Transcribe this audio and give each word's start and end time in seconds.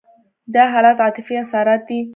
دا 0.53 0.63
حالت 0.73 0.97
عاطفي 1.05 1.33
اسارت 1.43 1.81
دی. 1.87 1.99